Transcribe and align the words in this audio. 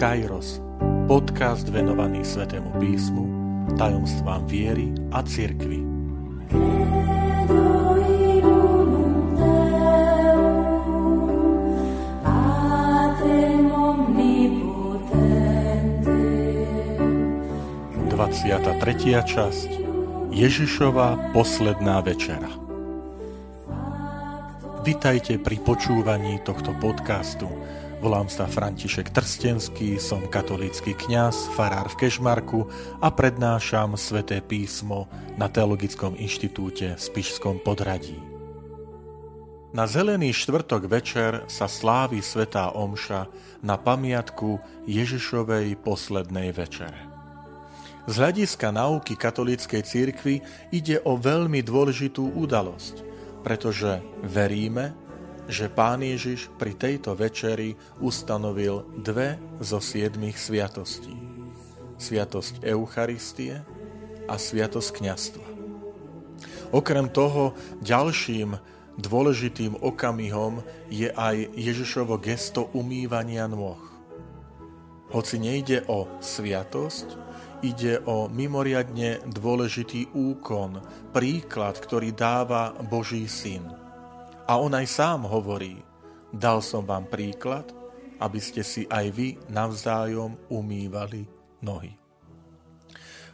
Kairos, 0.00 0.64
podcast 1.04 1.68
venovaný 1.68 2.24
Svetému 2.24 2.72
písmu, 2.80 3.24
tajomstvám 3.76 4.48
viery 4.48 4.96
a 5.12 5.20
cirkvi. 5.20 5.84
Tretia 18.80 19.20
časť 19.22 19.70
Ježišova 20.32 21.36
posledná 21.36 22.00
večera. 22.00 22.48
Vitajte 24.82 25.36
pri 25.36 25.60
počúvaní 25.60 26.40
tohto 26.42 26.72
podcastu. 26.80 27.46
Volám 28.00 28.32
sa 28.32 28.48
František 28.48 29.12
Trstenský, 29.12 30.00
som 30.00 30.24
katolícky 30.24 30.96
kňaz, 30.96 31.52
farár 31.52 31.92
v 31.92 32.00
Kešmarku 32.00 32.64
a 32.96 33.12
prednášam 33.12 33.92
sväté 34.00 34.40
písmo 34.40 35.04
na 35.36 35.52
Teologickom 35.52 36.16
inštitúte 36.16 36.96
v 36.96 37.00
Spišskom 37.00 37.60
podradí. 37.60 38.16
Na 39.76 39.84
zelený 39.84 40.32
štvrtok 40.32 40.88
večer 40.88 41.44
sa 41.44 41.68
slávi 41.68 42.24
svetá 42.24 42.72
omša 42.72 43.28
na 43.60 43.76
pamiatku 43.76 44.56
Ježišovej 44.88 45.76
poslednej 45.84 46.56
večere. 46.56 47.04
Z 48.08 48.16
hľadiska 48.16 48.72
nauky 48.72 49.12
katolíckej 49.12 49.84
cirkvi 49.84 50.40
ide 50.72 51.04
o 51.04 51.20
veľmi 51.20 51.60
dôležitú 51.60 52.32
udalosť– 52.32 53.06
pretože 53.40 54.00
veríme, 54.22 54.92
že 55.50 55.66
Pán 55.66 56.06
Ježiš 56.06 56.48
pri 56.54 56.78
tejto 56.78 57.18
večeri 57.18 57.74
ustanovil 57.98 58.86
dve 59.02 59.36
zo 59.58 59.82
siedmých 59.82 60.38
sviatostí. 60.38 61.12
Sviatosť 61.98 62.62
Eucharistie 62.62 63.60
a 64.30 64.34
Sviatosť 64.38 64.90
kniastva. 65.02 65.46
Okrem 66.70 67.10
toho 67.10 67.58
ďalším 67.82 68.54
dôležitým 68.94 69.82
okamihom 69.82 70.62
je 70.86 71.10
aj 71.10 71.50
Ježišovo 71.58 72.14
gesto 72.22 72.70
umývania 72.70 73.50
nôh. 73.50 73.82
Hoci 75.10 75.42
nejde 75.42 75.82
o 75.90 76.06
sviatosť, 76.22 77.18
ide 77.66 77.98
o 78.06 78.30
mimoriadne 78.30 79.26
dôležitý 79.26 80.14
úkon, 80.14 80.78
príklad, 81.10 81.74
ktorý 81.82 82.14
dáva 82.14 82.70
Boží 82.86 83.26
syn. 83.26 83.79
A 84.50 84.58
on 84.58 84.74
aj 84.74 84.90
sám 84.90 85.30
hovorí, 85.30 85.78
dal 86.34 86.58
som 86.58 86.82
vám 86.82 87.06
príklad, 87.06 87.70
aby 88.18 88.42
ste 88.42 88.66
si 88.66 88.82
aj 88.90 89.06
vy 89.14 89.28
navzájom 89.46 90.34
umývali 90.50 91.22
nohy. 91.62 91.94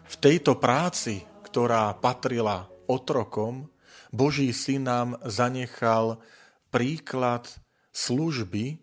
V 0.04 0.14
tejto 0.20 0.60
práci, 0.60 1.24
ktorá 1.40 1.88
patrila 1.96 2.68
otrokom, 2.84 3.64
Boží 4.12 4.52
syn 4.52 4.92
nám 4.92 5.08
zanechal 5.24 6.20
príklad 6.68 7.48
služby, 7.96 8.76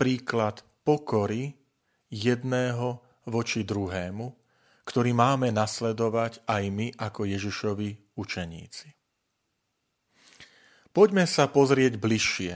príklad 0.00 0.64
pokory 0.80 1.60
jedného 2.08 3.04
voči 3.28 3.68
druhému, 3.68 4.32
ktorý 4.88 5.12
máme 5.12 5.52
nasledovať 5.52 6.40
aj 6.48 6.62
my 6.72 6.88
ako 6.96 7.28
Ježišovi 7.28 8.16
učeníci. 8.16 8.99
Poďme 10.90 11.22
sa 11.30 11.46
pozrieť 11.46 12.02
bližšie, 12.02 12.52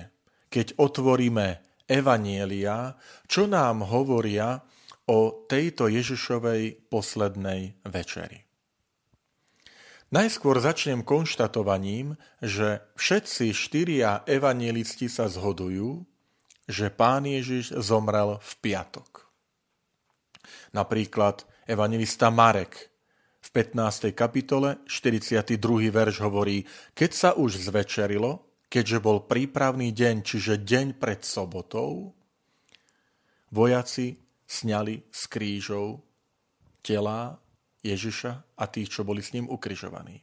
keď 0.50 0.74
otvoríme 0.74 1.62
Evanielia, 1.86 2.98
čo 3.30 3.46
nám 3.46 3.86
hovoria 3.86 4.58
o 5.06 5.46
tejto 5.46 5.86
Ježišovej 5.86 6.90
poslednej 6.90 7.77
večeri. 7.86 8.42
Najskôr 10.14 10.62
začnem 10.62 11.02
konštatovaním, 11.02 12.14
že 12.39 12.86
všetci 12.95 13.50
štyria 13.50 14.22
evanielisti 14.27 15.11
sa 15.11 15.27
zhodujú, 15.27 16.06
že 16.70 16.89
pán 16.89 17.27
Ježiš 17.27 17.74
zomrel 17.83 18.39
v 18.39 18.52
piatok. 18.62 19.27
Napríklad 20.70 21.42
evangelista 21.66 22.30
Marek 22.30 22.93
15. 23.54 24.10
kapitole 24.18 24.82
42. 24.90 25.62
verš 25.94 26.26
hovorí, 26.26 26.66
keď 26.90 27.10
sa 27.14 27.30
už 27.38 27.62
zvečerilo, 27.62 28.42
keďže 28.66 28.98
bol 28.98 29.30
prípravný 29.30 29.94
deň, 29.94 30.26
čiže 30.26 30.66
deň 30.66 30.98
pred 30.98 31.22
sobotou, 31.22 32.10
vojaci 33.54 34.18
sňali 34.42 35.06
z 35.06 35.22
krížov 35.30 36.02
telá 36.82 37.38
Ježiša 37.86 38.58
a 38.58 38.64
tých, 38.66 38.90
čo 38.90 39.06
boli 39.06 39.22
s 39.22 39.30
ním 39.30 39.46
ukrižovaní. 39.46 40.18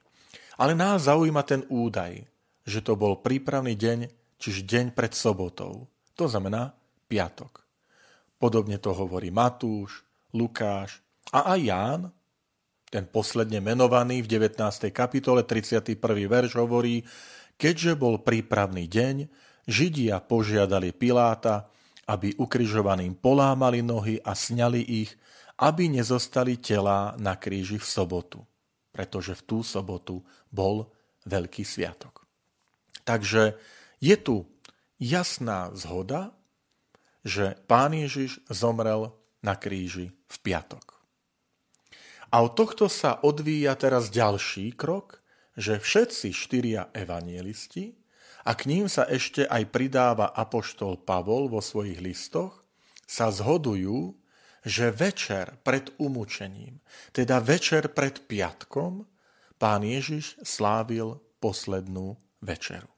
Ale 0.60 0.76
nás 0.76 1.08
zaujíma 1.08 1.48
ten 1.48 1.64
údaj, 1.72 2.28
že 2.68 2.84
to 2.84 3.00
bol 3.00 3.24
prípravný 3.24 3.80
deň, 3.80 4.12
čiže 4.44 4.68
deň 4.68 4.86
pred 4.92 5.16
sobotou. 5.16 5.88
To 6.20 6.28
znamená 6.28 6.76
piatok. 7.08 7.64
Podobne 8.36 8.76
to 8.76 8.92
hovorí 8.92 9.32
Matúš, 9.32 10.04
Lukáš 10.36 11.00
a 11.32 11.56
aj 11.56 11.60
Ján, 11.64 12.02
ten 12.92 13.08
posledne 13.08 13.64
menovaný 13.64 14.20
v 14.20 14.28
19. 14.28 14.92
kapitole 14.92 15.48
31. 15.48 15.96
verš 16.28 16.60
hovorí, 16.60 17.08
keďže 17.56 17.96
bol 17.96 18.20
prípravný 18.20 18.92
deň, 18.92 19.32
Židia 19.64 20.20
požiadali 20.20 20.92
Piláta, 20.92 21.72
aby 22.12 22.36
ukrižovaným 22.36 23.16
polámali 23.16 23.80
nohy 23.80 24.20
a 24.20 24.36
sňali 24.36 24.82
ich, 24.84 25.16
aby 25.64 25.88
nezostali 25.88 26.60
telá 26.60 27.16
na 27.16 27.40
kríži 27.40 27.80
v 27.80 27.88
sobotu, 27.88 28.44
pretože 28.92 29.40
v 29.40 29.42
tú 29.48 29.58
sobotu 29.64 30.20
bol 30.52 30.92
veľký 31.24 31.64
sviatok. 31.64 32.28
Takže 33.08 33.56
je 34.04 34.16
tu 34.20 34.44
jasná 35.00 35.72
zhoda, 35.78 36.36
že 37.24 37.56
pán 37.70 37.94
Ježiš 37.94 38.42
zomrel 38.50 39.14
na 39.46 39.56
kríži 39.56 40.12
v 40.28 40.36
piatok. 40.42 41.01
A 42.32 42.48
od 42.48 42.56
tohto 42.56 42.88
sa 42.88 43.20
odvíja 43.20 43.76
teraz 43.76 44.08
ďalší 44.08 44.72
krok, 44.80 45.20
že 45.60 45.84
všetci 45.84 46.32
štyria 46.32 46.88
evanielisti, 46.96 48.00
a 48.42 48.58
k 48.58 48.66
ním 48.66 48.90
sa 48.90 49.06
ešte 49.06 49.46
aj 49.46 49.70
pridáva 49.70 50.34
apoštol 50.34 51.06
Pavol 51.06 51.46
vo 51.46 51.62
svojich 51.62 52.02
listoch, 52.02 52.66
sa 53.06 53.30
zhodujú, 53.30 54.18
že 54.66 54.90
večer 54.90 55.62
pred 55.62 55.94
umúčením, 56.02 56.82
teda 57.14 57.38
večer 57.38 57.94
pred 57.94 58.18
piatkom, 58.26 59.06
pán 59.62 59.86
Ježiš 59.86 60.42
slávil 60.42 61.22
poslednú 61.38 62.18
večeru. 62.42 62.90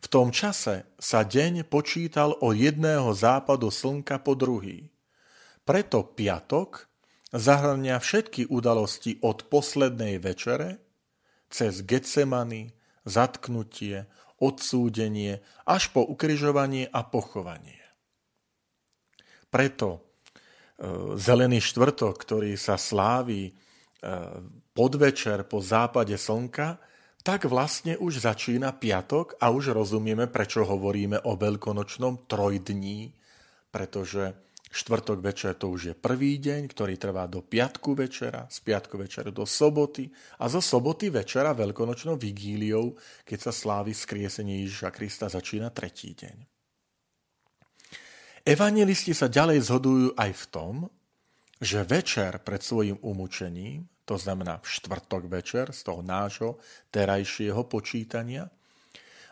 V 0.00 0.06
tom 0.08 0.32
čase 0.34 0.88
sa 0.96 1.22
deň 1.22 1.68
počítal 1.68 2.34
od 2.40 2.56
jedného 2.56 3.12
západu 3.12 3.68
slnka 3.68 4.18
po 4.18 4.32
druhý. 4.34 4.88
Preto 5.62 6.02
piatok 6.02 6.89
zahrania 7.30 8.02
všetky 8.02 8.50
udalosti 8.50 9.22
od 9.22 9.46
poslednej 9.46 10.18
večere 10.18 10.82
cez 11.50 11.82
Getsemany, 11.82 12.70
zatknutie, 13.06 14.06
odsúdenie 14.40 15.42
až 15.66 15.90
po 15.90 16.06
ukrižovanie 16.06 16.88
a 16.88 17.04
pochovanie. 17.04 17.78
Preto 19.50 19.88
e, 19.90 20.00
zelený 21.18 21.58
štvrtok, 21.60 22.14
ktorý 22.14 22.54
sa 22.54 22.78
slávi 22.78 23.50
e, 23.50 23.52
podvečer 24.72 25.44
po 25.44 25.58
západe 25.58 26.14
slnka, 26.14 26.78
tak 27.20 27.44
vlastne 27.44 28.00
už 28.00 28.24
začína 28.24 28.72
piatok 28.72 29.36
a 29.42 29.52
už 29.52 29.76
rozumieme, 29.76 30.24
prečo 30.24 30.64
hovoríme 30.64 31.20
o 31.28 31.36
veľkonočnom 31.36 32.24
trojdní, 32.24 33.12
pretože 33.68 34.32
Štvrtok 34.70 35.18
večer 35.18 35.58
to 35.58 35.74
už 35.74 35.82
je 35.90 35.94
prvý 35.98 36.38
deň, 36.38 36.70
ktorý 36.70 36.94
trvá 36.94 37.26
do 37.26 37.42
piatku 37.42 37.98
večera, 37.98 38.46
z 38.46 38.62
piatku 38.62 38.94
večera 39.02 39.34
do 39.34 39.42
soboty 39.42 40.06
a 40.38 40.46
zo 40.46 40.62
soboty 40.62 41.10
večera 41.10 41.50
veľkonočnou 41.58 42.14
vigíliou, 42.14 42.94
keď 43.26 43.50
sa 43.50 43.52
slávi 43.52 43.90
skriesenie 43.90 44.62
Ježiša 44.62 44.94
Krista, 44.94 45.26
začína 45.26 45.74
tretí 45.74 46.14
deň. 46.14 46.46
Evangelisti 48.46 49.10
sa 49.10 49.26
ďalej 49.26 49.58
zhodujú 49.66 50.08
aj 50.14 50.30
v 50.38 50.44
tom, 50.54 50.74
že 51.58 51.82
večer 51.82 52.38
pred 52.38 52.62
svojim 52.62 52.96
umúčením, 53.02 53.90
to 54.06 54.14
znamená 54.14 54.62
v 54.62 54.70
štvrtok 54.70 55.26
večer 55.26 55.74
z 55.74 55.80
toho 55.82 56.00
nášho 56.00 56.62
terajšieho 56.94 57.66
počítania, 57.66 58.46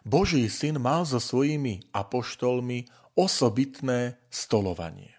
Boží 0.02 0.50
syn 0.50 0.82
mal 0.82 1.06
so 1.06 1.22
svojimi 1.22 1.94
apoštolmi 1.94 2.90
osobitné 3.14 4.18
stolovanie. 4.30 5.17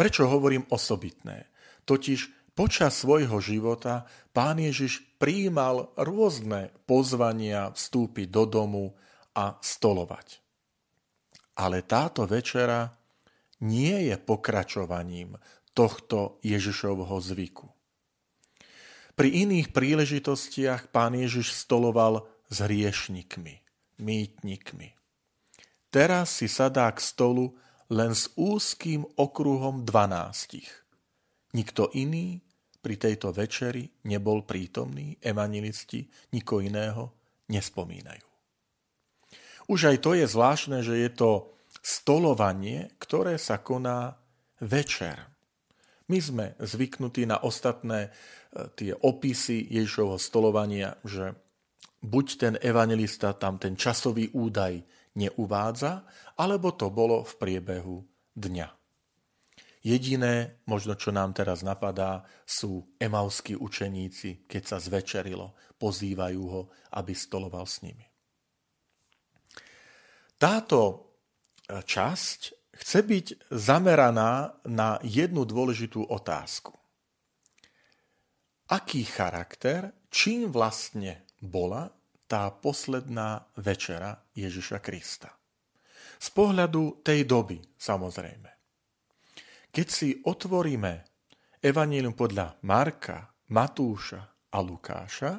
Prečo 0.00 0.24
hovorím 0.32 0.64
osobitné? 0.72 1.44
Totiž 1.84 2.56
počas 2.56 3.04
svojho 3.04 3.36
života 3.44 4.08
pán 4.32 4.56
Ježiš 4.56 5.04
prijímal 5.20 5.92
rôzne 5.92 6.72
pozvania 6.88 7.68
vstúpiť 7.68 8.32
do 8.32 8.48
domu 8.48 8.84
a 9.36 9.60
stolovať. 9.60 10.40
Ale 11.60 11.84
táto 11.84 12.24
večera 12.24 12.96
nie 13.60 14.08
je 14.08 14.16
pokračovaním 14.16 15.36
tohto 15.76 16.40
Ježišovho 16.48 17.20
zvyku. 17.20 17.68
Pri 19.12 19.28
iných 19.28 19.68
príležitostiach 19.68 20.88
pán 20.88 21.12
Ježiš 21.12 21.52
stoloval 21.52 22.24
s 22.48 22.56
hriešnikmi, 22.64 23.60
mýtnikmi. 24.00 24.96
Teraz 25.92 26.40
si 26.40 26.48
sadá 26.48 26.88
k 26.88 27.04
stolu 27.04 27.52
len 27.90 28.14
s 28.14 28.30
úzkým 28.38 29.02
okruhom 29.18 29.82
dvanástich. 29.82 30.70
Nikto 31.50 31.90
iný 31.98 32.38
pri 32.80 32.96
tejto 32.96 33.34
večeri 33.34 33.84
nebol 34.06 34.46
prítomný, 34.46 35.18
evanilisti 35.20 36.06
niko 36.32 36.62
iného 36.62 37.12
nespomínajú. 37.50 38.24
Už 39.70 39.80
aj 39.90 39.96
to 40.02 40.18
je 40.18 40.26
zvláštne, 40.26 40.82
že 40.82 40.98
je 40.98 41.10
to 41.14 41.30
stolovanie, 41.82 42.90
ktoré 42.98 43.38
sa 43.38 43.62
koná 43.62 44.18
večer. 44.58 45.30
My 46.10 46.18
sme 46.18 46.46
zvyknutí 46.58 47.22
na 47.22 47.38
ostatné 47.38 48.10
e, 48.10 48.10
tie 48.74 48.92
opisy 48.98 49.62
Ježišovho 49.70 50.18
stolovania, 50.18 50.98
že 51.06 51.38
buď 52.02 52.26
ten 52.34 52.54
evangelista 52.58 53.30
tam 53.38 53.62
ten 53.62 53.78
časový 53.78 54.34
údaj 54.34 54.82
neuvádza, 55.16 56.06
alebo 56.38 56.74
to 56.74 56.90
bolo 56.90 57.22
v 57.26 57.32
priebehu 57.38 57.96
dňa. 58.36 58.68
Jediné, 59.80 60.60
možno 60.68 60.92
čo 60.92 61.08
nám 61.08 61.32
teraz 61.32 61.64
napadá, 61.64 62.28
sú 62.44 62.84
emauskí 63.00 63.56
učeníci, 63.56 64.44
keď 64.44 64.62
sa 64.76 64.76
zvečerilo, 64.76 65.56
pozývajú 65.80 66.42
ho, 66.44 66.68
aby 67.00 67.16
stoloval 67.16 67.64
s 67.64 67.80
nimi. 67.80 68.04
Táto 70.36 70.80
e, 70.84 70.96
časť 71.80 72.40
chce 72.76 72.98
byť 73.04 73.26
zameraná 73.52 74.60
na 74.68 75.00
jednu 75.00 75.48
dôležitú 75.48 76.04
otázku. 76.08 76.76
Aký 78.68 79.04
charakter, 79.04 79.92
čím 80.12 80.52
vlastne 80.52 81.24
bola 81.40 81.88
tá 82.30 82.52
posledná 82.54 83.48
večera 83.58 84.22
Ježiša 84.40 84.78
Krista? 84.80 85.30
Z 86.20 86.28
pohľadu 86.36 87.00
tej 87.04 87.24
doby, 87.24 87.60
samozrejme. 87.76 88.50
Keď 89.70 89.86
si 89.86 90.16
otvoríme 90.24 90.92
Evangelium 91.60 92.16
podľa 92.16 92.60
Marka, 92.64 93.30
Matúša 93.52 94.50
a 94.52 94.58
Lukáša, 94.60 95.32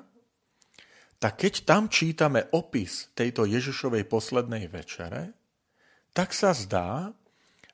tak 1.22 1.34
keď 1.38 1.54
tam 1.70 1.86
čítame 1.86 2.50
opis 2.58 3.14
tejto 3.14 3.46
Ježišovej 3.46 4.10
poslednej 4.10 4.66
večere, 4.66 5.38
tak 6.18 6.34
sa 6.34 6.50
zdá, 6.58 7.14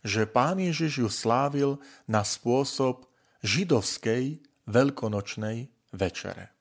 že 0.03 0.27
pán 0.27 0.59
Ježiš 0.59 0.93
ju 0.99 1.09
slávil 1.09 1.71
na 2.11 2.27
spôsob 2.27 3.07
židovskej 3.41 4.43
veľkonočnej 4.67 5.71
večere. 5.95 6.51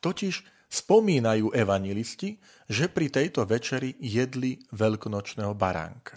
Totiž 0.00 0.51
spomínajú 0.72 1.52
evanilisti, 1.52 2.40
že 2.64 2.88
pri 2.88 3.12
tejto 3.12 3.44
večeri 3.44 3.92
jedli 4.00 4.56
veľkonočného 4.72 5.52
baránka. 5.52 6.16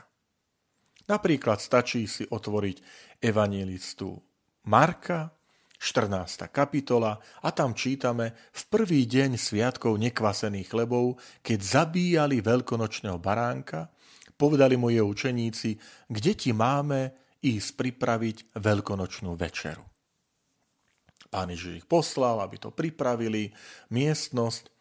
Napríklad 1.11 1.59
stačí 1.59 2.07
si 2.07 2.23
otvoriť 2.23 2.77
evanilistu 3.19 4.15
Marka, 4.71 5.29
14. 5.75 6.49
kapitola 6.49 7.19
a 7.43 7.51
tam 7.51 7.75
čítame 7.75 8.31
v 8.55 8.61
prvý 8.71 9.05
deň 9.05 9.35
sviatkov 9.35 9.99
nekvasených 9.99 10.71
chlebov, 10.71 11.19
keď 11.43 11.59
zabíjali 11.61 12.39
veľkonočného 12.39 13.19
baránka, 13.19 13.91
povedali 14.39 14.79
moje 14.79 15.03
učeníci, 15.03 15.77
kde 16.09 16.31
ti 16.33 16.55
máme 16.55 17.13
ísť 17.43 17.69
pripraviť 17.75 18.37
veľkonočnú 18.57 19.35
večeru. 19.37 19.94
Pán 21.35 21.51
Ježiš 21.51 21.83
ich 21.83 21.87
poslal, 21.91 22.39
aby 22.39 22.55
to 22.55 22.71
pripravili, 22.71 23.51
miestnosť 23.91 24.71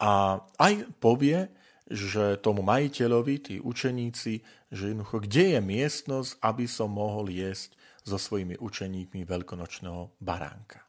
a 0.00 0.40
aj 0.56 0.88
povie, 0.96 1.52
že 1.84 2.40
tomu 2.40 2.64
majiteľovi, 2.64 3.34
tí 3.44 3.54
učeníci, 3.60 4.32
že 4.72 4.82
jednoducho, 4.88 5.20
kde 5.28 5.44
je 5.52 5.60
miestnosť, 5.60 6.40
aby 6.40 6.64
som 6.64 6.88
mohol 6.96 7.28
jesť 7.28 7.76
so 8.08 8.16
svojimi 8.16 8.56
učeníkmi 8.56 9.20
veľkonočného 9.28 10.16
baránka. 10.16 10.80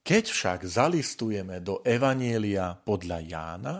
Keď 0.00 0.24
však 0.24 0.64
zalistujeme 0.64 1.60
do 1.60 1.84
Evanielia 1.84 2.72
podľa 2.72 3.18
Jána, 3.20 3.76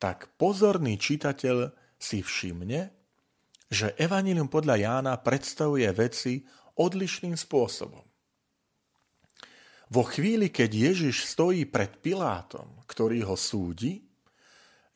tak 0.00 0.32
pozorný 0.40 0.96
čitateľ 0.96 1.68
si 2.00 2.24
všimne, 2.24 2.80
že 3.68 3.92
Evangelium 4.00 4.48
podľa 4.48 4.80
Jána 4.80 5.12
predstavuje 5.20 5.84
veci 5.92 6.40
odlišným 6.80 7.36
spôsobom. 7.36 8.05
Vo 9.86 10.02
chvíli, 10.02 10.50
keď 10.50 10.90
Ježiš 10.90 11.30
stojí 11.30 11.62
pred 11.70 12.02
Pilátom, 12.02 12.82
ktorý 12.90 13.22
ho 13.22 13.38
súdi, 13.38 14.02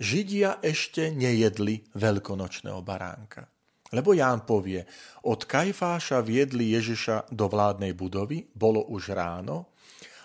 Židia 0.01 0.65
ešte 0.65 1.13
nejedli 1.13 1.85
veľkonočného 1.93 2.81
baránka. 2.81 3.45
Lebo 3.93 4.17
Ján 4.17 4.49
povie, 4.49 4.81
od 5.29 5.45
Kajfáša 5.45 6.25
viedli 6.25 6.73
Ježiša 6.73 7.29
do 7.29 7.53
vládnej 7.53 7.93
budovy, 7.93 8.49
bolo 8.49 8.89
už 8.89 9.13
ráno, 9.13 9.77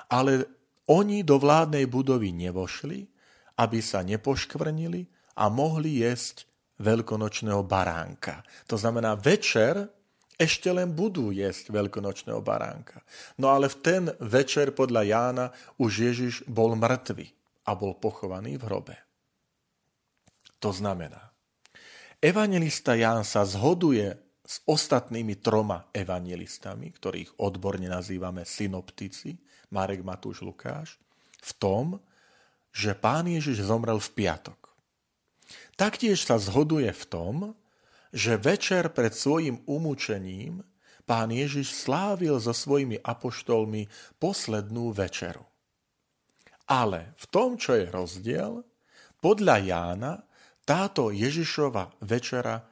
ale 0.08 0.48
oni 0.88 1.28
do 1.28 1.36
vládnej 1.36 1.92
budovy 1.92 2.32
nevošli, 2.32 3.04
aby 3.60 3.80
sa 3.84 4.00
nepoškvrnili 4.06 5.12
a 5.36 5.52
mohli 5.52 6.08
jesť 6.08 6.48
veľkonočného 6.80 7.60
baránka. 7.68 8.48
To 8.72 8.80
znamená, 8.80 9.20
večer 9.20 9.92
ešte 10.36 10.68
len 10.72 10.92
budú 10.92 11.32
jesť 11.32 11.72
veľkonočného 11.72 12.44
baránka. 12.44 13.00
No 13.40 13.52
ale 13.52 13.72
v 13.72 13.78
ten 13.80 14.04
večer 14.20 14.76
podľa 14.76 15.02
Jána 15.08 15.46
už 15.80 15.92
Ježiš 16.12 16.34
bol 16.48 16.76
mŕtvy 16.76 17.32
a 17.66 17.72
bol 17.74 17.96
pochovaný 17.96 18.60
v 18.60 18.66
hrobe. 18.68 18.96
To 20.60 20.76
znamená, 20.76 21.32
Evangelista 22.20 22.98
Ján 22.98 23.22
sa 23.22 23.46
zhoduje 23.46 24.18
s 24.46 24.62
ostatnými 24.70 25.42
troma 25.42 25.90
evangelistami, 25.90 26.94
ktorých 26.94 27.42
odborne 27.42 27.90
nazývame 27.90 28.46
synoptici, 28.46 29.38
Marek, 29.74 30.06
Matúš, 30.06 30.46
Lukáš, 30.46 31.02
v 31.42 31.52
tom, 31.58 31.86
že 32.70 32.94
pán 32.94 33.26
Ježiš 33.26 33.66
zomrel 33.66 33.98
v 33.98 34.10
piatok. 34.14 34.58
Taktiež 35.78 36.22
sa 36.26 36.38
zhoduje 36.38 36.90
v 36.90 37.04
tom, 37.10 37.36
že 38.14 38.38
večer 38.38 38.94
pred 38.94 39.14
svojim 39.14 39.64
umúčením 39.66 40.62
pán 41.06 41.30
Ježiš 41.30 41.74
slávil 41.86 42.42
so 42.42 42.52
svojimi 42.52 43.00
apoštolmi 43.02 43.88
poslednú 44.18 44.92
večeru. 44.92 45.46
Ale 46.66 47.14
v 47.22 47.26
tom, 47.30 47.62
čo 47.62 47.78
je 47.78 47.86
rozdiel, 47.86 48.66
podľa 49.22 49.56
Jána 49.62 50.14
táto 50.66 51.14
Ježišova 51.14 52.02
večera 52.02 52.66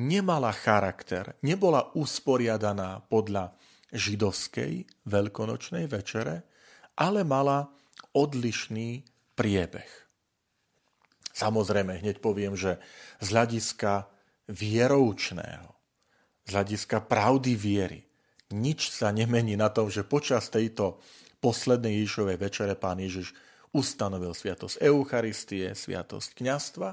nemala 0.00 0.52
charakter, 0.56 1.36
nebola 1.44 1.92
usporiadaná 1.92 3.04
podľa 3.04 3.52
židovskej 3.92 5.04
veľkonočnej 5.04 5.84
večere, 5.84 6.48
ale 6.96 7.26
mala 7.26 7.68
odlišný 8.16 9.04
priebeh. 9.36 9.90
Samozrejme, 11.36 12.00
hneď 12.00 12.20
poviem, 12.20 12.56
že 12.56 12.76
z 13.20 13.26
hľadiska 13.32 14.08
vieroučného, 14.50 15.70
z 16.44 16.48
hľadiska 16.50 17.06
pravdy 17.06 17.54
viery, 17.54 18.00
nič 18.50 18.90
sa 18.90 19.14
nemení 19.14 19.54
na 19.54 19.70
tom, 19.70 19.86
že 19.86 20.02
počas 20.02 20.50
tejto 20.50 20.98
poslednej 21.38 22.02
Ježišovej 22.02 22.36
večere 22.36 22.74
pán 22.74 22.98
Ježiš 22.98 23.30
ustanovil 23.70 24.34
sviatosť 24.34 24.82
Eucharistie, 24.82 25.70
sviatosť 25.70 26.34
kňastva. 26.34 26.90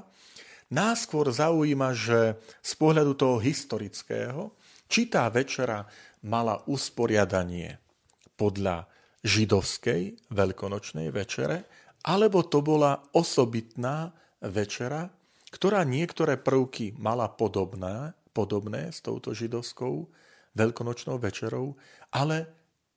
Nás 0.70 1.08
skôr 1.08 1.26
zaujíma, 1.26 1.90
že 1.96 2.38
z 2.62 2.72
pohľadu 2.78 3.18
toho 3.18 3.36
historického, 3.42 4.54
či 4.86 5.10
tá 5.10 5.26
večera 5.26 5.82
mala 6.22 6.62
usporiadanie 6.70 7.82
podľa 8.38 8.86
židovskej 9.26 10.30
veľkonočnej 10.30 11.10
večere, 11.10 11.66
alebo 12.06 12.46
to 12.46 12.62
bola 12.62 13.02
osobitná 13.10 14.14
večera, 14.46 15.10
ktorá 15.48 15.84
niektoré 15.84 16.36
prvky 16.36 16.96
mala 17.00 17.28
podobné, 17.32 18.12
podobné 18.36 18.92
s 18.92 19.00
touto 19.00 19.32
židovskou 19.32 20.08
veľkonočnou 20.54 21.16
večerou, 21.16 21.76
ale 22.12 22.46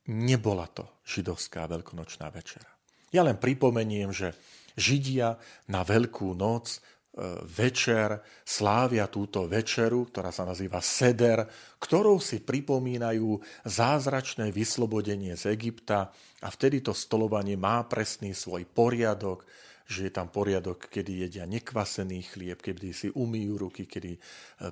nebola 0.08 0.66
to 0.68 1.00
židovská 1.06 1.70
veľkonočná 1.70 2.28
večera. 2.34 2.68
Ja 3.12 3.22
len 3.22 3.36
pripomeniem, 3.36 4.10
že 4.10 4.32
Židia 4.72 5.36
na 5.68 5.84
Veľkú 5.84 6.32
noc 6.32 6.72
e, 6.72 6.78
večer 7.44 8.24
slávia 8.40 9.04
túto 9.12 9.44
večeru, 9.44 10.08
ktorá 10.08 10.32
sa 10.32 10.48
nazýva 10.48 10.80
Seder, 10.80 11.44
ktorou 11.76 12.16
si 12.24 12.40
pripomínajú 12.40 13.36
zázračné 13.68 14.48
vyslobodenie 14.48 15.36
z 15.36 15.52
Egypta 15.52 16.08
a 16.40 16.48
vtedy 16.48 16.80
to 16.80 16.96
stolovanie 16.96 17.60
má 17.60 17.84
presný 17.84 18.32
svoj 18.32 18.64
poriadok, 18.64 19.44
že 19.86 20.08
je 20.08 20.12
tam 20.12 20.30
poriadok, 20.30 20.88
kedy 20.88 21.26
jedia 21.26 21.44
nekvasený 21.46 22.22
chlieb, 22.34 22.58
kedy 22.62 22.88
si 22.94 23.08
umýjú 23.10 23.54
ruky, 23.58 23.84
kedy 23.86 24.12
e, 24.16 24.20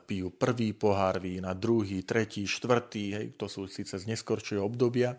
pijú 0.02 0.32
prvý 0.34 0.72
pohár 0.72 1.18
vína, 1.18 1.54
druhý, 1.54 2.02
tretí, 2.06 2.46
štvrtý, 2.46 3.04
hej, 3.14 3.26
to 3.34 3.50
sú 3.50 3.66
síce 3.66 3.98
z 3.98 4.04
neskoršieho 4.06 4.62
obdobia, 4.62 5.14
e, 5.14 5.18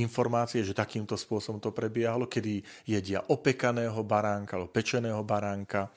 informácie, 0.00 0.60
že 0.62 0.76
takýmto 0.76 1.16
spôsobom 1.16 1.60
to 1.60 1.74
prebiehalo, 1.74 2.28
kedy 2.28 2.60
jedia 2.84 3.24
opekaného 3.28 4.00
baránka 4.04 4.60
alebo 4.60 4.72
pečeného 4.72 5.22
baránka, 5.24 5.88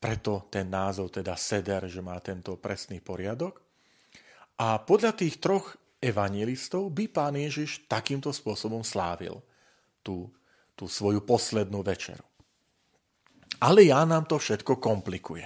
preto 0.00 0.48
ten 0.48 0.72
názov 0.72 1.12
teda 1.12 1.36
seder, 1.36 1.84
že 1.84 2.00
má 2.00 2.16
tento 2.24 2.56
presný 2.56 3.04
poriadok. 3.04 3.60
A 4.60 4.80
podľa 4.80 5.12
tých 5.16 5.40
troch 5.40 5.76
evangelistov 6.00 6.88
by 6.92 7.12
pán 7.12 7.36
Ježiš 7.36 7.84
takýmto 7.84 8.32
spôsobom 8.32 8.80
slávil 8.80 9.44
tú 10.00 10.32
tú 10.80 10.88
svoju 10.88 11.20
poslednú 11.20 11.84
večeru. 11.84 12.24
Ale 13.60 13.84
Ján 13.84 14.08
nám 14.08 14.24
to 14.24 14.40
všetko 14.40 14.80
komplikuje. 14.80 15.44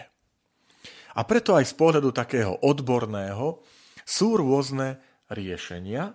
A 1.19 1.21
preto 1.27 1.59
aj 1.59 1.67
z 1.67 1.75
pohľadu 1.75 2.15
takého 2.15 2.55
odborného 2.63 3.59
sú 4.07 4.39
rôzne 4.39 5.03
riešenia. 5.27 6.15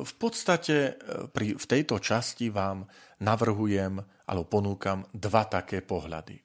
V 0.00 0.12
podstate 0.16 0.96
e, 0.96 1.28
pri, 1.28 1.60
v 1.60 1.64
tejto 1.68 2.00
časti 2.00 2.48
vám 2.48 2.88
navrhujem 3.20 4.00
alebo 4.24 4.48
ponúkam 4.48 5.04
dva 5.12 5.44
také 5.44 5.84
pohľady. 5.84 6.40